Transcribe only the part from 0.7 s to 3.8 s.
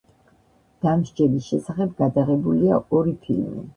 დამსჯელის შესახებ გადაღებულია ორი ფილმი.